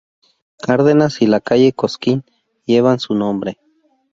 Cárdenas 0.57 1.21
y 1.21 1.27
la 1.27 1.41
calle 1.41 1.73
Cosquín, 1.73 2.23
llevan 2.65 2.99
su 2.99 3.13
nombre. 3.13 3.59